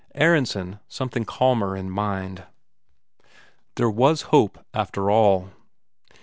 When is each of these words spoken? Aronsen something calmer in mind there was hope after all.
Aronsen 0.15 0.79
something 0.87 1.25
calmer 1.25 1.77
in 1.77 1.91
mind 1.91 2.45
there 3.75 3.87
was 3.87 4.23
hope 4.33 4.57
after 4.73 5.11
all. 5.11 5.51